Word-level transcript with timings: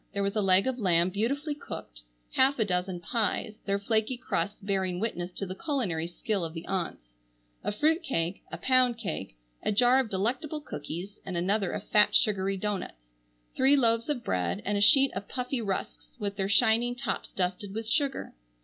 There 0.15 0.23
was 0.23 0.35
a 0.35 0.41
leg 0.41 0.65
of 0.65 0.79
lamb 0.79 1.11
beautifully 1.11 1.53
cooked, 1.53 2.01
half 2.33 2.57
a 2.57 2.65
dozen 2.65 3.01
pies, 3.01 3.53
their 3.65 3.77
flaky 3.77 4.17
crusts 4.17 4.57
bearing 4.59 4.99
witness 4.99 5.31
to 5.33 5.45
the 5.45 5.53
culinary 5.53 6.07
skill 6.07 6.43
of 6.43 6.55
the 6.55 6.65
aunts, 6.65 7.09
a 7.63 7.71
fruit 7.71 8.01
cake, 8.01 8.41
a 8.51 8.57
pound 8.57 8.97
cake, 8.97 9.37
a 9.61 9.71
jar 9.71 9.99
of 9.99 10.09
delectable 10.09 10.59
cookies 10.61 11.19
and 11.23 11.37
another 11.37 11.71
of 11.71 11.87
fat 11.89 12.15
sugary 12.15 12.57
doughnuts, 12.57 13.09
three 13.55 13.75
loaves 13.75 14.09
of 14.09 14.23
bread, 14.23 14.63
and 14.65 14.75
a 14.75 14.81
sheet 14.81 15.11
of 15.13 15.27
puffy 15.29 15.61
rusks 15.61 16.15
with 16.17 16.35
their 16.35 16.49
shining 16.49 16.95
tops 16.95 17.31
dusted 17.31 17.71
with 17.75 17.85
sugar. 17.87 18.33